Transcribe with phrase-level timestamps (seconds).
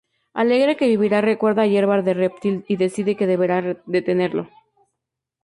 [0.41, 4.49] Alegre que vivirá, recuerda a Hierba de Reptil y decide que deberá detenerlo.